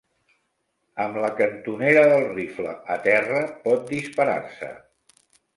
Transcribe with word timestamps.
Amb 1.05 1.19
la 1.25 1.29
cantonera 1.41 2.07
del 2.13 2.25
rifle 2.31 2.73
a 2.97 2.99
terra 3.09 3.45
pot 3.67 3.87
disparar-se. 3.93 4.73